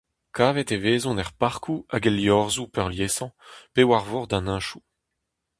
[0.35, 3.31] Kavet e vezont er parkoù hag el liorzhoù peurliesañ,
[3.73, 4.81] pe war vord an hentoù.